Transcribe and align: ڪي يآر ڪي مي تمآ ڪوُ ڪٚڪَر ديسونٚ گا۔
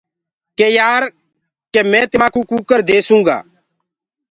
ڪي 0.57 0.67
يآر 0.79 1.01
ڪي 1.73 1.81
مي 1.91 2.01
تمآ 2.11 2.27
ڪوُ 2.33 2.39
ڪٚڪَر 2.49 2.79
ديسونٚ 2.89 3.25
گا۔ 3.27 3.37